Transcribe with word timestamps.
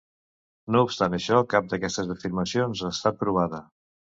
No 0.75 0.81
obstant 0.85 1.17
això, 1.17 1.41
cap 1.53 1.69
d'aquestes 1.73 2.11
afirmacions 2.17 2.85
ha 2.85 2.91
estat 2.99 3.21
provada. 3.25 3.63